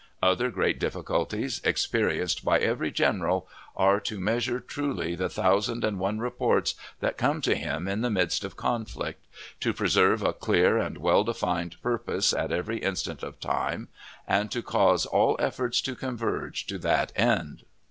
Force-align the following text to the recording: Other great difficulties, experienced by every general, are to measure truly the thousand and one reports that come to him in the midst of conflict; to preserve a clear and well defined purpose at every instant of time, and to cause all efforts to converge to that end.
Other 0.23 0.49
great 0.49 0.79
difficulties, 0.79 1.61
experienced 1.63 2.43
by 2.43 2.57
every 2.57 2.89
general, 2.89 3.47
are 3.75 3.99
to 3.99 4.19
measure 4.19 4.59
truly 4.59 5.13
the 5.13 5.29
thousand 5.29 5.83
and 5.83 5.99
one 5.99 6.17
reports 6.17 6.73
that 7.01 7.19
come 7.19 7.39
to 7.41 7.53
him 7.53 7.87
in 7.87 8.01
the 8.01 8.09
midst 8.09 8.43
of 8.43 8.55
conflict; 8.57 9.23
to 9.59 9.73
preserve 9.75 10.23
a 10.23 10.33
clear 10.33 10.79
and 10.79 10.97
well 10.97 11.23
defined 11.23 11.75
purpose 11.83 12.33
at 12.33 12.51
every 12.51 12.79
instant 12.79 13.21
of 13.21 13.39
time, 13.39 13.89
and 14.27 14.49
to 14.49 14.63
cause 14.63 15.05
all 15.05 15.35
efforts 15.39 15.79
to 15.81 15.93
converge 15.95 16.65
to 16.65 16.79
that 16.79 17.13
end. 17.15 17.63